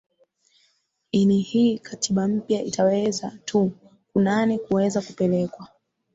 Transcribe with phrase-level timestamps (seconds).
[1.11, 3.71] ini hii katiba mpya itaweza tu
[4.13, 5.67] kunani kuweza kupelekwa